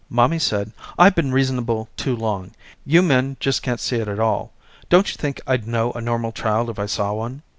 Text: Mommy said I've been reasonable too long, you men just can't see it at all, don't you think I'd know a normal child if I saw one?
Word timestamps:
Mommy 0.09 0.39
said 0.39 0.71
I've 0.97 1.13
been 1.13 1.31
reasonable 1.31 1.87
too 1.95 2.15
long, 2.15 2.53
you 2.87 3.03
men 3.03 3.37
just 3.39 3.61
can't 3.61 3.79
see 3.79 3.97
it 3.97 4.07
at 4.07 4.19
all, 4.19 4.51
don't 4.89 5.07
you 5.07 5.15
think 5.15 5.39
I'd 5.45 5.67
know 5.67 5.91
a 5.91 6.01
normal 6.01 6.31
child 6.31 6.71
if 6.71 6.79
I 6.79 6.87
saw 6.87 7.13
one? 7.13 7.43